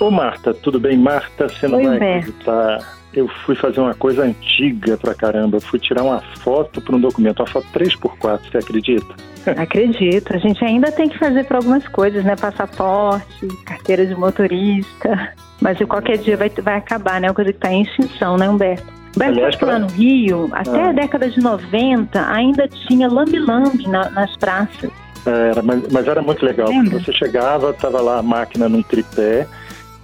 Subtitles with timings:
[0.00, 0.96] Ô Marta, tudo bem?
[0.96, 2.98] Marta, você não Oi, vai acreditar.
[3.12, 5.56] Eu fui fazer uma coisa antiga pra caramba.
[5.56, 9.14] Eu fui tirar uma foto para um documento, uma foto 3x4, você acredita?
[9.56, 10.34] Acredito.
[10.34, 12.36] A gente ainda tem que fazer para algumas coisas, né?
[12.36, 15.34] Passaporte, carteira de motorista.
[15.60, 17.26] Mas qualquer dia vai, vai acabar, né?
[17.26, 18.86] É uma coisa que está em extinção, né, Humberto?
[19.16, 20.88] Humberto, Aliás, lá no Rio, até ah.
[20.90, 24.90] a década de 90, ainda tinha lambi-lambi na, nas praças.
[25.26, 26.68] Era, mas, mas era muito legal.
[26.92, 29.46] Você chegava, tava lá a máquina num tripé,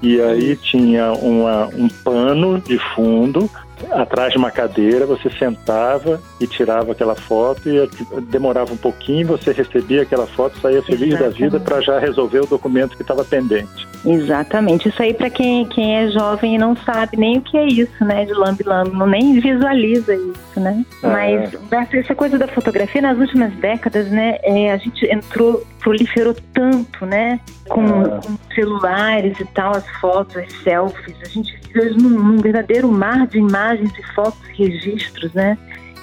[0.05, 3.51] e aí tinha uma, um pano de fundo
[3.91, 7.89] atrás de uma cadeira, você sentava e tirava aquela foto e
[8.23, 11.41] demorava um pouquinho, você recebia aquela foto, saía feliz Exatamente.
[11.41, 13.87] da vida para já resolver o documento que estava pendente.
[14.05, 14.89] Exatamente.
[14.89, 18.05] Isso aí para quem, quem é jovem e não sabe nem o que é isso,
[18.05, 20.85] né, de lambi-lambi, nem visualiza isso, né?
[21.03, 21.07] É.
[21.07, 21.57] Mas
[21.93, 27.41] essa coisa da fotografia nas últimas décadas, né, é, a gente entrou, proliferou tanto, né,
[27.69, 28.21] com, é.
[28.21, 33.27] com celulares e tal, as fotos, as selfies, a gente vive num, num verdadeiro mar
[33.27, 35.57] de imagens e fotos e registros, né?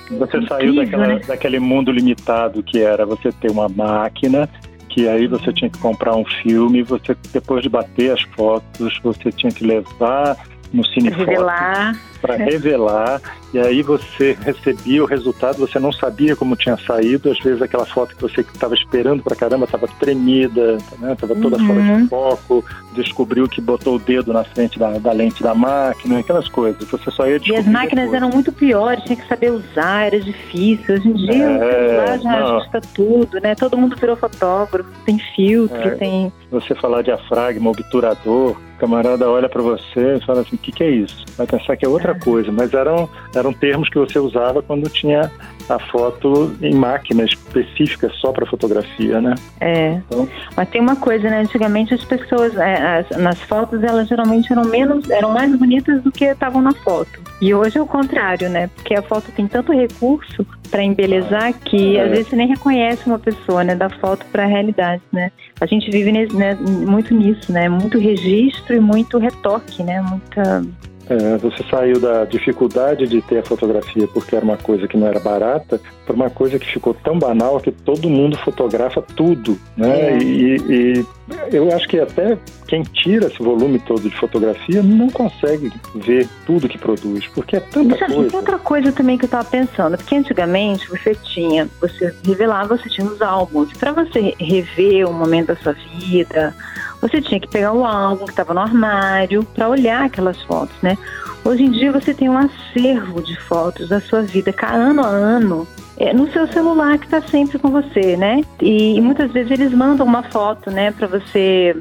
[0.09, 1.22] Você Incrível, saiu daquela, né?
[1.26, 4.50] daquele mundo limitado que era você ter uma máquina
[4.90, 9.32] que aí você tinha que comprar um filme, você depois de bater as fotos, você
[9.32, 10.38] tinha que levar
[10.73, 11.23] no Cinefoto.
[11.23, 11.98] Revelar.
[12.22, 13.22] Para revelar.
[13.53, 17.31] E aí você recebia o resultado, você não sabia como tinha saído.
[17.31, 21.42] Às vezes aquela foto que você estava esperando para caramba estava tremida, estava né?
[21.42, 21.67] toda uhum.
[21.67, 22.66] fora de foco.
[22.94, 26.88] Descobriu que botou o dedo na frente da, da lente da máquina, aquelas coisas.
[26.88, 28.14] Você só ia E as máquinas depois.
[28.14, 30.95] eram muito piores, tinha que saber usar, era difícil.
[30.95, 32.58] Hoje em dia é, o celular já não.
[32.58, 33.55] ajusta tudo, né?
[33.55, 36.33] Todo mundo virou fotógrafo, tem filtro, é, tem...
[36.52, 40.89] Você falar diafragma, obturador, camarada olha para você e fala assim, o que, que é
[40.89, 41.23] isso?
[41.38, 45.31] Vai pensar que é outra coisa, mas eram, eram termos que você usava quando tinha
[45.70, 49.36] a foto em máquina específica só para fotografia, né?
[49.59, 49.94] É.
[49.94, 51.42] Então, mas tem uma coisa, né?
[51.42, 56.12] Antigamente as pessoas é, as, nas fotos elas geralmente eram menos, eram mais bonitas do
[56.12, 57.22] que estavam na foto.
[57.42, 58.70] E hoje é o contrário, né?
[58.76, 62.04] Porque a foto tem tanto recurso para embelezar que é.
[62.04, 63.76] às vezes você nem reconhece uma pessoa, né?
[63.76, 65.32] Da foto para a realidade, né?
[65.60, 67.70] A gente vive nesse, né, muito nisso, né?
[67.70, 70.02] Muito registro e muito retoque, né?
[70.02, 70.64] Muita
[71.11, 75.08] é, você saiu da dificuldade de ter a fotografia porque era uma coisa que não
[75.08, 80.14] era barata para uma coisa que ficou tão banal que todo mundo fotografa tudo, né?
[80.14, 80.17] É.
[80.20, 81.05] E, e,
[81.52, 86.70] eu acho que até quem tira esse volume todo de fotografia não consegue ver tudo
[86.70, 88.38] que produz, porque é tanta Isso, coisa.
[88.38, 93.08] outra coisa também que eu estava pensando, porque antigamente você tinha, você revelava, você tinha
[93.08, 93.71] os álbuns.
[93.77, 96.55] Para você rever o momento da sua vida,
[97.02, 100.98] você tinha que pegar o álbum que estava no armário para olhar aquelas fotos, né?
[101.44, 105.67] Hoje em dia você tem um acervo de fotos da sua vida, ano a ano,
[105.98, 108.42] é, no seu celular que está sempre com você, né?
[108.62, 111.76] E, muitas vezes eles mandam uma foto, né, para você,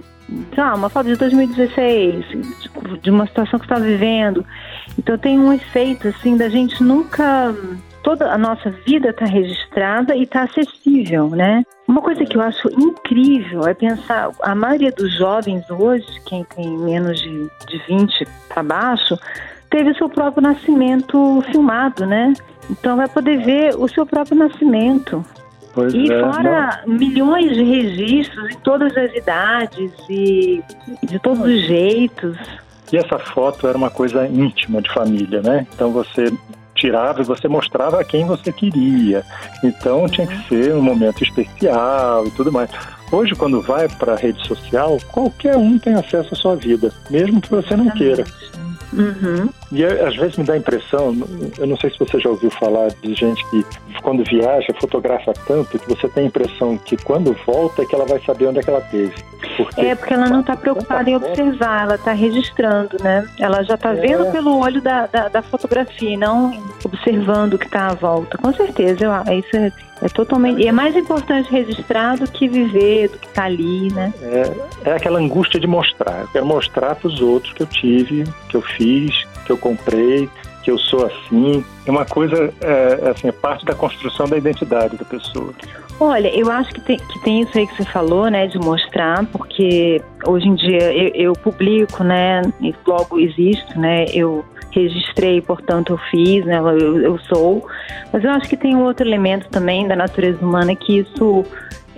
[0.54, 2.24] sei lá, uma foto de 2016,
[3.02, 4.44] de uma situação que está vivendo.
[4.98, 7.54] Então tem um efeito assim da gente nunca
[8.10, 11.62] toda a nossa vida está registrada e está acessível, né?
[11.86, 16.76] Uma coisa que eu acho incrível é pensar, a maioria dos jovens hoje, quem tem
[16.76, 19.16] menos de, de 20 para baixo,
[19.70, 22.32] teve o seu próprio nascimento filmado, né?
[22.68, 25.24] Então vai poder ver o seu próprio nascimento.
[25.72, 26.94] Pois e é, fora não.
[26.94, 30.60] milhões de registros de todas as idades e
[31.04, 32.36] de todos os jeitos.
[32.92, 35.64] E essa foto era uma coisa íntima de família, né?
[35.72, 36.24] Então você
[36.80, 39.22] tirava e você mostrava a quem você queria.
[39.62, 42.70] Então tinha que ser um momento especial e tudo mais.
[43.12, 47.40] Hoje, quando vai para a rede social, qualquer um tem acesso à sua vida, mesmo
[47.40, 48.24] que você não queira.
[48.92, 49.48] Uhum.
[49.72, 51.16] E às vezes me dá a impressão,
[51.58, 53.64] eu não sei se você já ouviu falar de gente que
[54.02, 58.06] quando viaja fotografa tanto que você tem a impressão que quando volta é que ela
[58.06, 59.14] vai saber onde é que ela teve.
[59.56, 63.26] Porque é porque ela não está preocupada em observar, ela está registrando, né?
[63.38, 63.94] Ela já está é.
[63.94, 66.52] vendo pelo olho da, da, da fotografia, não
[66.84, 68.38] observando o que está à volta.
[68.38, 69.72] Com certeza, eu, isso é
[70.02, 70.62] é totalmente.
[70.62, 74.12] E é mais importante registrar do que viver, do que estar tá ali, né?
[74.22, 76.20] É, é aquela angústia de mostrar.
[76.20, 80.28] Eu quero mostrar para os outros que eu tive, que eu fiz, que eu comprei,
[80.62, 81.64] que eu sou assim.
[81.86, 85.52] É uma coisa, é, é assim, é parte da construção da identidade da pessoa.
[85.98, 89.26] Olha, eu acho que tem, que tem isso aí que você falou, né, de mostrar,
[89.26, 95.92] porque hoje em dia eu, eu publico, né, e logo existo, né, eu registrei, portanto
[95.92, 97.66] eu fiz, né, eu, eu sou.
[98.12, 101.44] Mas eu acho que tem um outro elemento também da natureza humana que isso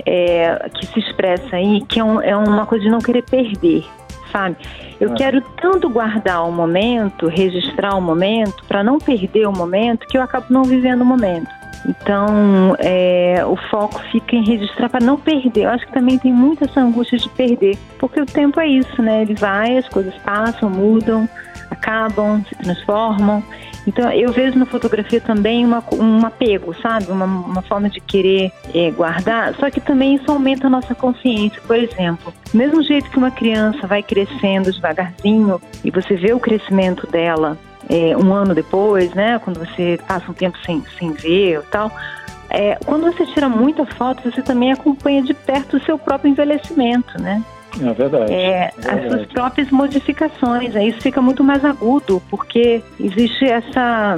[0.06, 3.84] é, que se expressa aí, que é, um, é uma coisa de não querer perder,
[4.30, 4.56] sabe?
[5.00, 5.14] Eu ah.
[5.14, 10.22] quero tanto guardar o momento, registrar o momento, para não perder o momento, que eu
[10.22, 11.48] acabo não vivendo o momento.
[11.86, 15.64] Então, é, o foco fica em registrar para não perder.
[15.64, 19.02] Eu acho que também tem muita essa angústia de perder, porque o tempo é isso,
[19.02, 19.22] né?
[19.22, 21.28] Ele vai, as coisas passam, mudam,
[21.72, 23.42] acabam, se transformam.
[23.86, 27.10] Então, eu vejo na fotografia também uma, um apego, sabe?
[27.10, 31.60] Uma, uma forma de querer é, guardar, só que também isso aumenta a nossa consciência.
[31.66, 37.06] Por exemplo, mesmo jeito que uma criança vai crescendo devagarzinho e você vê o crescimento
[37.08, 37.58] dela
[37.88, 39.38] é, um ano depois, né?
[39.40, 41.90] Quando você passa um tempo sem, sem ver e tal.
[42.48, 47.20] É, quando você tira muita foto, você também acompanha de perto o seu próprio envelhecimento,
[47.20, 47.42] né?
[47.80, 48.32] É verdade.
[48.32, 49.06] É, é verdade.
[49.06, 50.76] As suas próprias modificações.
[50.76, 54.16] Aí isso fica muito mais agudo, porque existe essa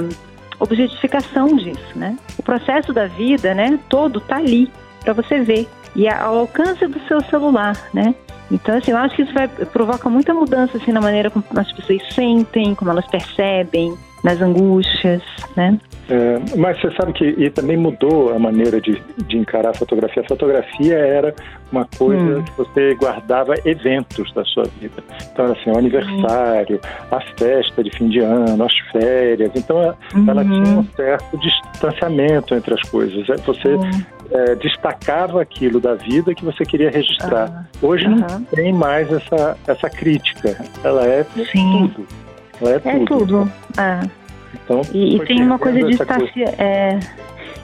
[0.59, 2.17] objetificação disso, né?
[2.37, 4.71] O processo da vida, né, todo tá ali
[5.03, 8.15] para você ver e ao alcance do seu celular, né?
[8.51, 11.71] Então, assim, eu acho que isso vai provoca muita mudança assim na maneira como as
[11.71, 15.21] pessoas sentem, como elas percebem, nas angústias,
[15.55, 15.79] né?
[16.09, 20.23] É, mas você sabe que e também mudou a maneira de, de encarar a fotografia.
[20.23, 21.35] A fotografia era
[21.71, 22.43] uma coisa hum.
[22.43, 25.03] que você guardava eventos da sua vida.
[25.31, 27.15] Então, assim, o aniversário, hum.
[27.15, 29.51] a festa de fim de ano, as férias.
[29.55, 30.29] Então, ela, uhum.
[30.29, 33.29] ela tinha um certo distanciamento entre as coisas.
[33.29, 33.89] É, você uhum.
[34.31, 37.47] é, destacava aquilo da vida que você queria registrar.
[37.51, 37.65] Ah.
[37.79, 38.15] Hoje uhum.
[38.15, 40.57] não tem mais essa, essa crítica.
[40.83, 41.91] Ela é Sim.
[41.93, 42.24] tudo.
[42.61, 43.05] Ela é, é tudo.
[43.05, 43.51] tudo.
[43.77, 44.03] Ah.
[44.53, 46.99] Então, e, e tem uma coisa de estar se, é,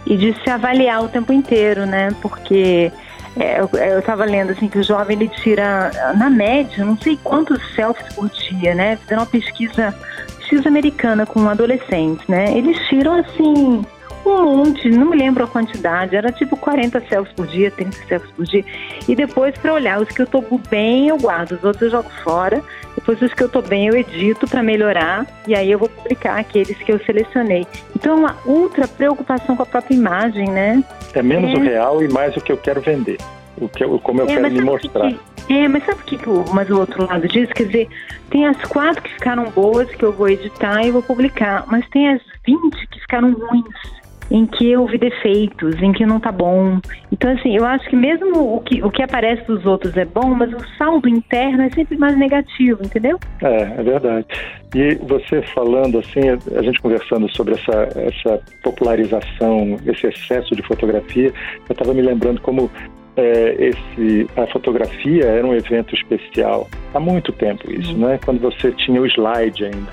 [0.05, 2.09] e de se avaliar o tempo inteiro, né?
[2.21, 2.91] Porque
[3.39, 7.59] é, eu estava lendo assim que o jovem ele tira na média não sei quantos
[7.75, 8.97] selfies por dia, né?
[8.97, 9.95] Fizeram uma pesquisa
[10.37, 12.55] pesquisa americana com adolescentes, né?
[12.57, 13.81] Eles tiram assim
[14.25, 18.31] um monte, não me lembro a quantidade, era tipo 40 selfies por dia, 30 selfies
[18.31, 18.65] por dia.
[19.07, 22.09] E depois, para olhar, os que eu tô bem, eu guardo, os outros eu jogo
[22.23, 22.61] fora.
[22.95, 25.25] Depois, os que eu tô bem, eu edito para melhorar.
[25.47, 27.65] E aí eu vou publicar aqueles que eu selecionei.
[27.95, 30.83] Então, é uma ultra preocupação com a própria imagem, né?
[31.13, 31.53] É menos é.
[31.53, 33.17] o real e mais o que eu quero vender.
[33.57, 35.11] O que eu, como eu é, quero me mostrar.
[35.47, 37.53] Que, é, mas sabe o que, que o, mas o outro lado disso?
[37.53, 37.89] Quer dizer,
[38.29, 42.09] tem as quatro que ficaram boas que eu vou editar e vou publicar, mas tem
[42.09, 44.00] as 20 que ficaram ruins
[44.31, 46.79] em que houve defeitos, em que não tá bom.
[47.11, 50.33] Então, assim, eu acho que mesmo o que, o que aparece dos outros é bom,
[50.33, 53.19] mas o saldo interno é sempre mais negativo, entendeu?
[53.41, 54.25] É, é verdade.
[54.73, 61.33] E você falando assim, a gente conversando sobre essa, essa popularização, esse excesso de fotografia,
[61.67, 62.71] eu estava me lembrando como
[63.17, 66.69] é, esse, a fotografia era um evento especial.
[66.93, 68.07] Há muito tempo isso, uhum.
[68.07, 68.19] né?
[68.23, 69.91] Quando você tinha o slide ainda.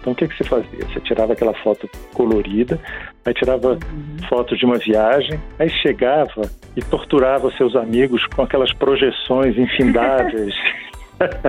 [0.00, 0.84] Então o que, que você fazia?
[0.86, 2.78] Você tirava aquela foto colorida,
[3.24, 4.28] aí tirava uhum.
[4.28, 6.42] fotos de uma viagem, aí chegava
[6.74, 10.54] e torturava seus amigos com aquelas projeções infindáveis.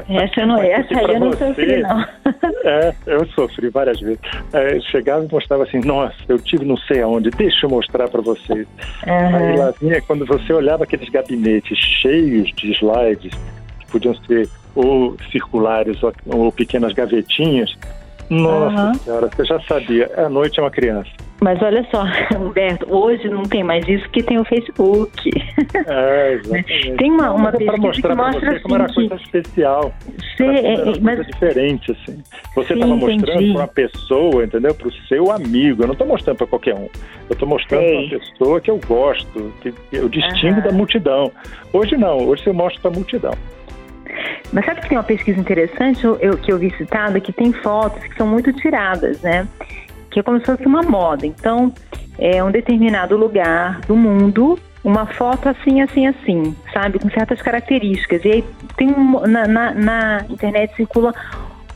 [0.10, 2.06] Essa, não, essa aí eu não você, sofri, não.
[2.66, 4.20] É, eu sofri várias vezes.
[4.52, 8.20] É, chegava e mostrava assim, nossa, eu tive não sei aonde, deixa eu mostrar para
[8.20, 8.68] vocês.
[9.08, 9.36] Uhum.
[9.36, 13.32] Aí lá vinha, quando você olhava aqueles gabinetes cheios de slides,
[13.80, 17.74] que podiam ser ou circulares ou, ou pequenas gavetinhas,
[18.32, 18.94] nossa uhum.
[18.94, 20.10] senhora, você já sabia.
[20.16, 21.12] A noite é uma criança.
[21.42, 22.06] Mas olha só,
[22.40, 25.12] Humberto, hoje não tem mais isso que tem o Facebook.
[25.88, 26.96] É, exatamente.
[26.98, 28.94] tem uma, uma pesquisa mostrar que mostra você assim, como era que...
[28.94, 29.94] coisa especial.
[30.18, 31.28] Você, era coisa mas...
[31.28, 32.24] diferente, assim.
[32.56, 34.76] Você estava mostrando para uma pessoa, entendeu?
[34.76, 35.84] Para o seu amigo.
[35.84, 36.90] Eu não estou mostrando para qualquer um.
[37.30, 40.64] Eu estou mostrando para uma pessoa que eu gosto, que eu distingo uhum.
[40.64, 41.32] da multidão.
[41.74, 43.34] Hoje não, hoje você mostra para a multidão.
[44.52, 48.04] Mas sabe que tem uma pesquisa interessante eu, que eu vi citada que tem fotos
[48.04, 49.48] que são muito tiradas, né?
[50.10, 51.26] Que é como se fosse uma moda.
[51.26, 51.74] Então,
[52.20, 57.00] é um determinado lugar do mundo, uma foto assim, assim, assim, sabe?
[57.00, 58.26] Com certas características.
[58.26, 61.14] E aí tem um, na, na, na internet circula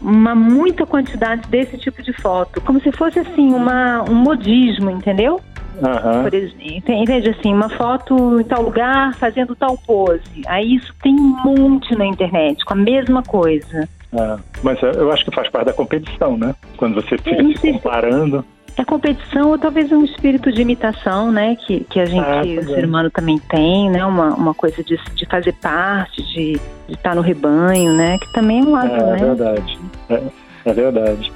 [0.01, 5.41] uma muita quantidade desse tipo de foto, como se fosse assim uma, um modismo, entendeu?
[5.81, 6.23] Uhum.
[6.23, 10.41] Por exemplo, entende assim, uma foto em tal lugar fazendo tal pose.
[10.47, 13.87] Aí isso tem um monte na internet, com a mesma coisa.
[14.13, 16.55] É, mas eu acho que faz parte da competição, né?
[16.77, 18.45] Quando você fica é, se comparando.
[18.77, 21.55] É competição ou talvez um espírito de imitação, né?
[21.55, 24.05] Que, que a gente, ah, o ser humano também tem, né?
[24.05, 28.17] Uma, uma coisa de, de fazer parte, de, estar no rebanho, né?
[28.19, 29.17] Que também é um lado, é, né?
[29.17, 29.79] É verdade.
[30.09, 30.23] É,
[30.65, 31.33] é verdade.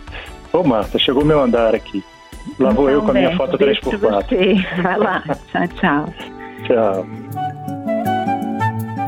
[0.51, 2.03] Ô, Marta, chegou meu andar aqui.
[2.57, 4.81] Lá vou então, eu com a minha foto 3x4.
[4.81, 5.23] Vai lá.
[5.51, 6.13] tchau, tchau.
[6.65, 7.05] Tchau.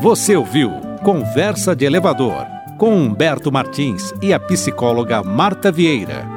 [0.00, 0.70] Você ouviu
[1.02, 2.46] Conversa de Elevador
[2.78, 6.31] com Humberto Martins e a psicóloga Marta Vieira.